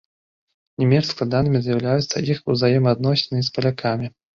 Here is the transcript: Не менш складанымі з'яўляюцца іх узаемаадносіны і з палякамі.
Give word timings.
Не 0.83 0.87
менш 0.93 1.11
складанымі 1.11 1.59
з'яўляюцца 1.67 2.25
іх 2.33 2.43
узаемаадносіны 2.57 3.35
і 3.49 3.51
з 3.51 3.61
палякамі. 3.61 4.17